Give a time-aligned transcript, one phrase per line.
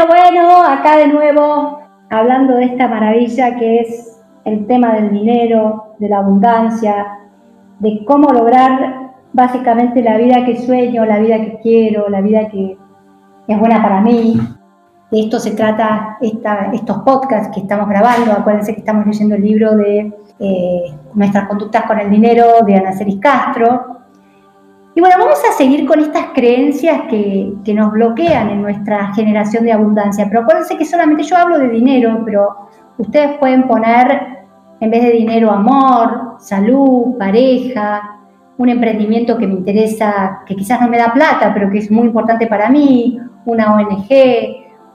[0.00, 5.94] Bueno, bueno, acá de nuevo, hablando de esta maravilla que es el tema del dinero,
[5.98, 7.18] de la abundancia,
[7.80, 12.78] de cómo lograr básicamente la vida que sueño, la vida que quiero, la vida que
[13.46, 14.40] es buena para mí.
[15.10, 16.16] De esto se trata
[16.72, 18.32] estos podcasts que estamos grabando.
[18.32, 22.92] Acuérdense que estamos leyendo el libro de eh, Nuestras conductas con el dinero de Ana
[22.92, 23.99] Ceris Castro.
[24.94, 29.64] Y bueno, vamos a seguir con estas creencias que, que nos bloquean en nuestra generación
[29.64, 30.26] de abundancia.
[30.28, 32.68] Pero acuérdense que solamente yo hablo de dinero, pero
[32.98, 34.40] ustedes pueden poner
[34.80, 38.20] en vez de dinero, amor, salud, pareja,
[38.56, 42.06] un emprendimiento que me interesa, que quizás no me da plata, pero que es muy
[42.06, 44.08] importante para mí, una ONG,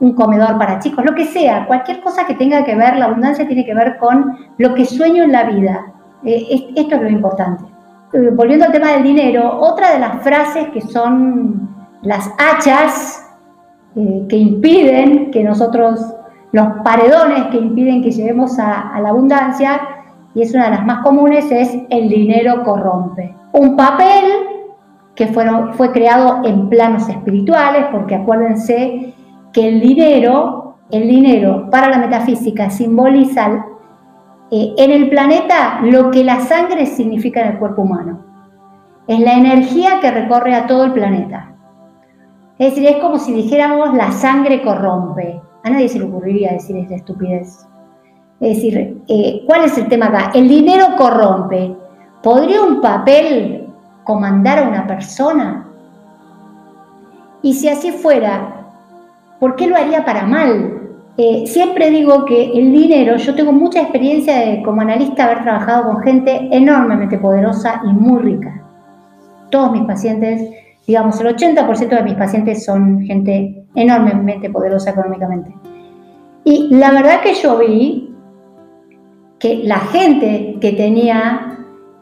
[0.00, 3.46] un comedor para chicos, lo que sea, cualquier cosa que tenga que ver, la abundancia
[3.46, 5.92] tiene que ver con lo que sueño en la vida.
[6.24, 7.64] Eh, esto es lo importante.
[8.12, 11.68] Eh, volviendo al tema del dinero, otra de las frases que son
[12.02, 13.26] las hachas
[13.96, 16.14] eh, que impiden que nosotros
[16.52, 19.80] los paredones que impiden que lleguemos a, la abundancia,
[20.34, 23.34] y es una de las más comunes, es el dinero corrompe.
[23.52, 24.24] Un papel
[25.14, 29.14] que fue creado en planos espirituales, porque acuérdense
[29.52, 33.66] que el dinero, el dinero para la metafísica simboliza
[34.50, 38.24] eh, en el planeta lo que la sangre significa en el cuerpo humano.
[39.08, 41.52] Es la energía que recorre a todo el planeta.
[42.58, 45.40] Es decir, es como si dijéramos la sangre corrompe.
[45.64, 47.66] A nadie se le ocurriría decir esa estupidez.
[48.40, 50.30] Es decir, eh, ¿cuál es el tema acá?
[50.34, 51.76] El dinero corrompe.
[52.22, 53.68] ¿Podría un papel
[54.04, 55.68] comandar a una persona?
[57.42, 58.66] Y si así fuera,
[59.38, 60.75] ¿por qué lo haría para mal?
[61.18, 65.84] Eh, siempre digo que el dinero, yo tengo mucha experiencia de, como analista haber trabajado
[65.84, 68.62] con gente enormemente poderosa y muy rica.
[69.50, 70.42] Todos mis pacientes,
[70.86, 75.54] digamos, el 80% de mis pacientes son gente enormemente poderosa económicamente.
[76.44, 78.14] Y la verdad que yo vi
[79.38, 81.58] que la gente que tenía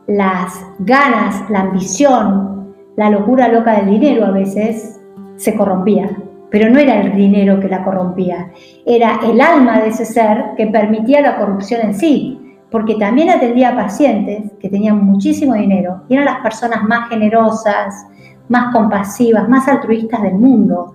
[0.09, 5.01] las ganas, la ambición, la locura loca del dinero a veces,
[5.37, 6.11] se corrompía.
[6.51, 8.51] Pero no era el dinero que la corrompía,
[8.87, 12.39] era el alma de ese ser que permitía la corrupción en sí,
[12.71, 18.07] porque también atendía a pacientes que tenían muchísimo dinero y eran las personas más generosas,
[18.49, 20.93] más compasivas, más altruistas del mundo.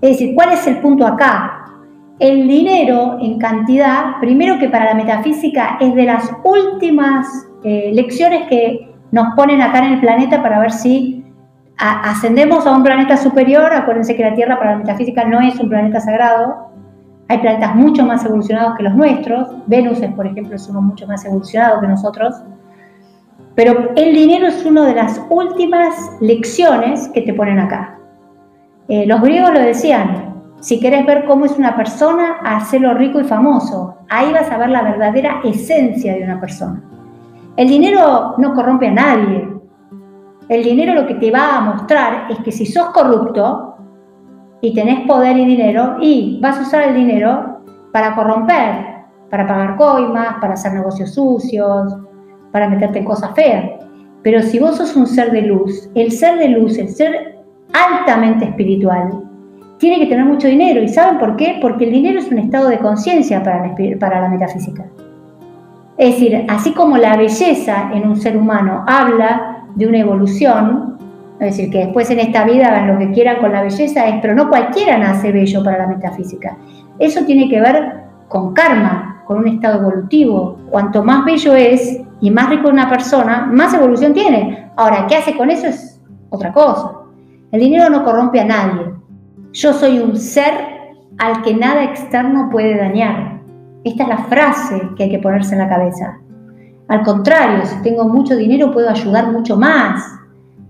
[0.00, 1.64] Es decir, ¿cuál es el punto acá?
[2.18, 7.26] El dinero en cantidad, primero que para la metafísica, es de las últimas
[7.64, 11.21] eh, lecciones que nos ponen acá en el planeta para ver si
[11.78, 13.72] ascendemos a un planeta superior.
[13.72, 16.70] Acuérdense que la Tierra para la metafísica no es un planeta sagrado.
[17.28, 19.48] Hay planetas mucho más evolucionados que los nuestros.
[19.66, 22.42] Venus, por ejemplo, es uno mucho más evolucionado que nosotros.
[23.54, 27.98] Pero el dinero es una de las últimas lecciones que te ponen acá.
[28.88, 33.24] Eh, los griegos lo decían, si querés ver cómo es una persona, hacelo rico y
[33.24, 33.96] famoso.
[34.08, 36.80] Ahí vas a ver la verdadera esencia de una persona.
[37.56, 39.48] El dinero no corrompe a nadie.
[40.48, 43.76] El dinero lo que te va a mostrar es que si sos corrupto
[44.60, 47.60] y tenés poder y dinero, y vas a usar el dinero
[47.92, 48.92] para corromper,
[49.30, 51.96] para pagar coimas, para hacer negocios sucios,
[52.52, 53.70] para meterte en cosas feas.
[54.22, 57.42] Pero si vos sos un ser de luz, el ser de luz, el ser
[57.72, 59.24] altamente espiritual,
[59.78, 60.80] tiene que tener mucho dinero.
[60.80, 61.58] ¿Y saben por qué?
[61.60, 64.84] Porque el dinero es un estado de conciencia para, la, para la metafísica.
[65.98, 70.98] Es decir, así como la belleza en un ser humano habla de una evolución,
[71.40, 74.34] es decir, que después en esta vida hagan lo que quieran con la belleza, pero
[74.34, 76.56] no cualquiera nace bello para la metafísica.
[76.98, 80.58] Eso tiene que ver con karma, con un estado evolutivo.
[80.70, 84.70] Cuanto más bello es y más rico una persona, más evolución tiene.
[84.76, 85.66] Ahora, ¿qué hace con eso?
[85.66, 86.00] Es
[86.30, 86.92] otra cosa.
[87.50, 88.92] El dinero no corrompe a nadie.
[89.52, 90.54] Yo soy un ser
[91.18, 93.40] al que nada externo puede dañar.
[93.84, 96.21] Esta es la frase que hay que ponerse en la cabeza.
[96.92, 100.04] Al contrario, si tengo mucho dinero puedo ayudar mucho más.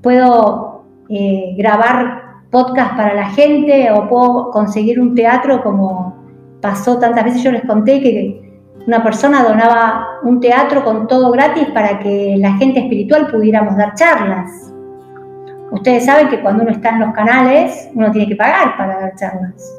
[0.03, 6.15] Puedo eh, grabar podcast para la gente o puedo conseguir un teatro como
[6.61, 7.43] pasó tantas veces.
[7.43, 12.53] Yo les conté que una persona donaba un teatro con todo gratis para que la
[12.53, 14.73] gente espiritual pudiéramos dar charlas.
[15.73, 19.17] Ustedes saben que cuando uno está en los canales, uno tiene que pagar para dar
[19.17, 19.77] charlas.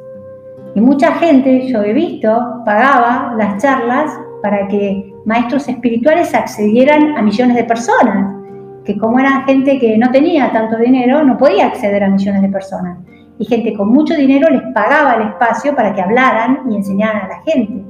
[0.76, 4.12] Y mucha gente, yo he visto, pagaba las charlas
[4.42, 8.36] para que maestros espirituales accedieran a millones de personas,
[8.86, 12.50] que como eran gente que no tenía tanto dinero, no podía acceder a millones de
[12.50, 12.98] personas.
[13.40, 17.28] Y gente con mucho dinero les pagaba el espacio para que hablaran y enseñaran a
[17.30, 17.84] la gente.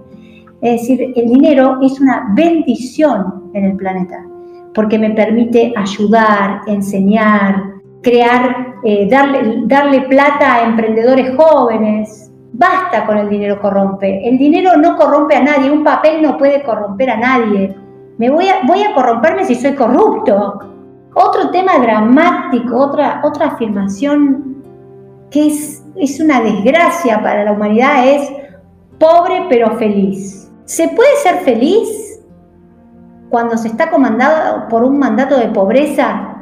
[0.62, 4.24] Es decir, el dinero es una bendición en el planeta,
[4.74, 12.23] porque me permite ayudar, enseñar, crear, eh, darle, darle plata a emprendedores jóvenes,
[12.56, 14.28] Basta con el dinero corrompe.
[14.28, 17.76] El dinero no corrompe a nadie, un papel no puede corromper a nadie.
[18.20, 20.60] Me voy a, voy a corromperme si soy corrupto.
[21.16, 24.64] Otro tema dramático, otra, otra afirmación
[25.32, 28.32] que es, es una desgracia para la humanidad es
[29.00, 30.52] pobre pero feliz.
[30.66, 32.22] ¿Se puede ser feliz
[33.30, 36.38] cuando se está comandado por un mandato de pobreza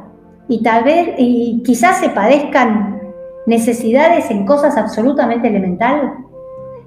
[0.49, 3.00] y tal vez y quizás se padezcan
[3.45, 6.11] necesidades en cosas absolutamente elementales?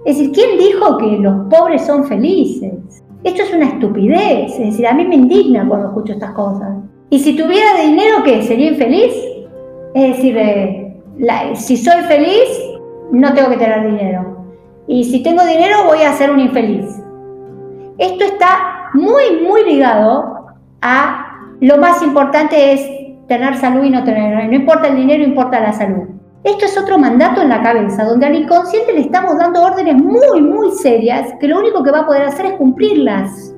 [0.04, 2.72] Es decir, ¿quién dijo que los pobres son felices?
[3.22, 6.76] Esto es una estupidez, es decir, a mí me indigna cuando escucho estas cosas.
[7.08, 8.42] Y si tuviera dinero, ¿qué?
[8.42, 9.14] ¿Sería infeliz?
[9.94, 10.92] Es decir, eh,
[11.54, 12.48] si soy feliz,
[13.12, 14.36] no tengo que tener dinero.
[14.86, 16.84] Y si tengo dinero, voy a ser un infeliz.
[17.96, 20.46] Esto está muy, muy ligado
[20.82, 21.24] a
[21.60, 22.86] lo más importante es
[23.26, 24.48] tener salud y no tener.
[24.48, 26.08] No importa el dinero, importa la salud.
[26.44, 30.42] Esto es otro mandato en la cabeza, donde al inconsciente le estamos dando órdenes muy,
[30.42, 33.54] muy serias, que lo único que va a poder hacer es cumplirlas.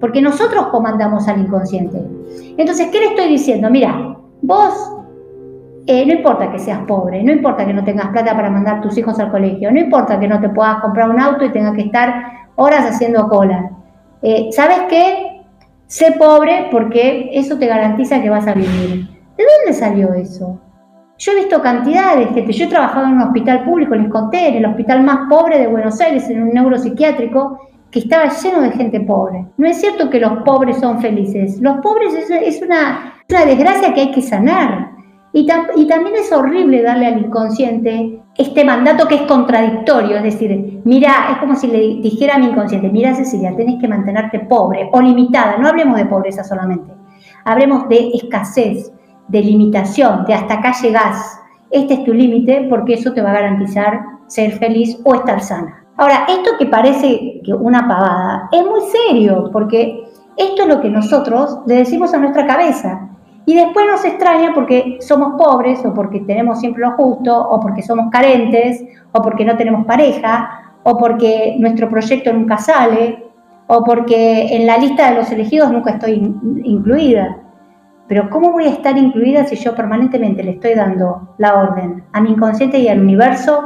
[0.00, 2.00] Porque nosotros comandamos al inconsciente.
[2.56, 3.68] Entonces, ¿qué le estoy diciendo?
[3.68, 4.92] Mira, vos
[5.86, 8.96] eh, no importa que seas pobre, no importa que no tengas plata para mandar tus
[8.96, 11.82] hijos al colegio, no importa que no te puedas comprar un auto y tengas que
[11.82, 13.70] estar horas haciendo cola.
[14.22, 15.42] Eh, ¿Sabes qué?
[15.88, 19.08] Sé pobre porque eso te garantiza que vas a vivir.
[19.36, 20.60] ¿De dónde salió eso?
[21.16, 24.48] Yo he visto cantidades de gente, yo he trabajado en un hospital público, les conté,
[24.48, 27.58] en el hospital más pobre de Buenos Aires, en un neuropsiquiátrico,
[27.92, 29.46] que estaba lleno de gente pobre.
[29.56, 34.00] No es cierto que los pobres son felices, los pobres es, una, una desgracia que
[34.00, 34.90] hay que sanar.
[35.32, 40.80] Y, y, también es horrible darle al inconsciente este mandato que es contradictorio, es decir,
[40.84, 44.88] mira, es como si le dijera a mi inconsciente, mira Cecilia, tenés que mantenerte pobre
[44.92, 46.92] o limitada, no hablemos de pobreza solamente,
[47.44, 48.92] hablemos de escasez,
[49.28, 51.40] de limitación, de hasta acá llegás.
[51.70, 55.84] Este es tu límite porque eso te va a garantizar ser feliz o estar sana.
[55.96, 60.04] Ahora, esto que parece que una pavada es muy serio porque
[60.36, 63.08] esto es lo que nosotros le decimos a nuestra cabeza.
[63.46, 67.82] Y después nos extraña porque somos pobres o porque tenemos siempre lo justo o porque
[67.82, 68.82] somos carentes
[69.12, 73.24] o porque no tenemos pareja o porque nuestro proyecto nunca sale
[73.66, 76.34] o porque en la lista de los elegidos nunca estoy
[76.64, 77.43] incluida.
[78.06, 82.20] Pero ¿cómo voy a estar incluida si yo permanentemente le estoy dando la orden a
[82.20, 83.62] mi inconsciente y al universo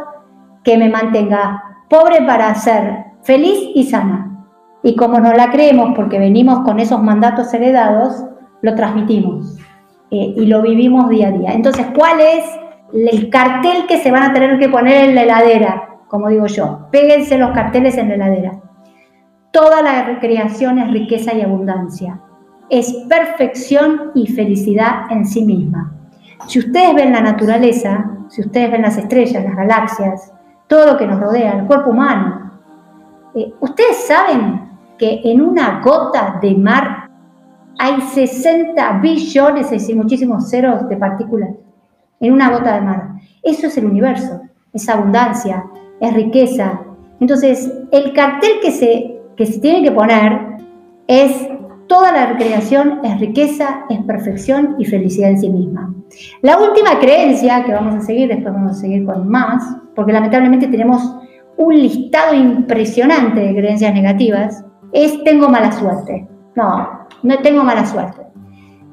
[0.62, 4.46] que me mantenga pobre para ser feliz y sana?
[4.84, 8.24] Y como no la creemos porque venimos con esos mandatos heredados,
[8.62, 9.56] lo transmitimos
[10.10, 11.50] eh, y lo vivimos día a día.
[11.52, 12.44] Entonces, ¿cuál es
[12.94, 15.88] el cartel que se van a tener que poner en la heladera?
[16.06, 18.60] Como digo yo, péguense los carteles en la heladera.
[19.50, 22.20] Toda la recreación es riqueza y abundancia
[22.70, 25.92] es perfección y felicidad en sí misma.
[26.46, 30.32] Si ustedes ven la naturaleza, si ustedes ven las estrellas, las galaxias,
[30.66, 32.52] todo lo que nos rodea, el cuerpo humano,
[33.34, 34.68] eh, ustedes saben
[34.98, 37.08] que en una gota de mar
[37.78, 41.50] hay 60 billones, es decir, muchísimos ceros de partículas
[42.20, 43.08] en una gota de mar.
[43.42, 44.40] Eso es el universo,
[44.72, 45.64] es abundancia,
[46.00, 46.80] es riqueza.
[47.20, 50.58] Entonces, el cartel que se, que se tiene que poner
[51.06, 51.48] es
[51.88, 55.94] Toda la recreación es riqueza, es perfección y felicidad en sí misma.
[56.42, 59.62] La última creencia que vamos a seguir, después vamos a seguir con más,
[59.94, 61.02] porque lamentablemente tenemos
[61.56, 66.28] un listado impresionante de creencias negativas, es tengo mala suerte.
[66.54, 68.22] No, no tengo mala suerte.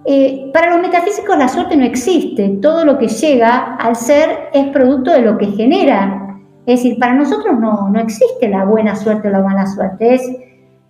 [0.06, 4.68] Eh, para los metafísicos la suerte no existe, todo lo que llega al ser es
[4.68, 6.40] producto de lo que genera.
[6.66, 10.32] Es decir, para nosotros no, no existe la buena suerte o la mala suerte, es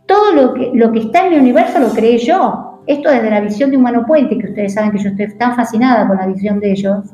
[0.06, 2.82] todo lo que, lo que está en mi universo lo creé yo.
[2.88, 6.08] Esto desde la visión de Humano Puente, que ustedes saben que yo estoy tan fascinada
[6.08, 7.06] con la visión de ellos,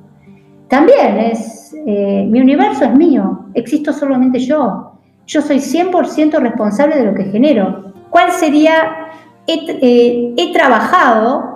[0.68, 4.94] también es, eh, mi universo es mío, existo solamente yo.
[5.28, 7.94] Yo soy 100% responsable de lo que genero.
[8.10, 9.08] ¿Cuál sería?
[9.48, 11.52] He, eh, he trabajado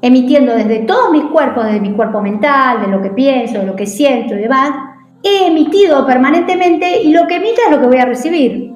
[0.00, 3.76] emitiendo desde todos mis cuerpos, desde mi cuerpo mental, de lo que pienso, de lo
[3.76, 4.70] que siento y demás,
[5.22, 8.75] he emitido permanentemente y lo que emito es lo que voy a recibir.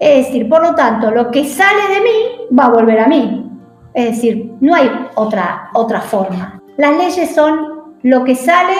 [0.00, 3.46] Es decir, por lo tanto, lo que sale de mí va a volver a mí.
[3.92, 6.62] Es decir, no hay otra, otra forma.
[6.78, 8.74] Las leyes son lo que sale,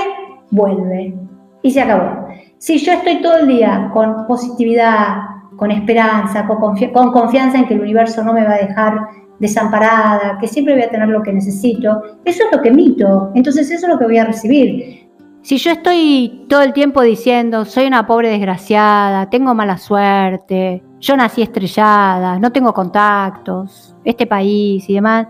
[0.51, 1.15] vuelve.
[1.63, 2.27] Y se acabó.
[2.57, 5.19] Si yo estoy todo el día con positividad,
[5.57, 8.99] con esperanza, con, con confianza en que el universo no me va a dejar
[9.39, 13.31] desamparada, que siempre voy a tener lo que necesito, eso es lo que emito.
[13.35, 15.07] Entonces eso es lo que voy a recibir.
[15.43, 21.17] Si yo estoy todo el tiempo diciendo, soy una pobre desgraciada, tengo mala suerte, yo
[21.17, 25.27] nací estrellada, no tengo contactos, este país y demás,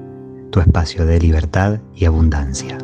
[0.50, 2.78] tu espacio de libertad y abundancia.